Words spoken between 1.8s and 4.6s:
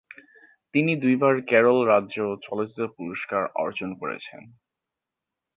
রাজ্য চলচ্চিত্র পুরস্কার অর্জন করেছেন।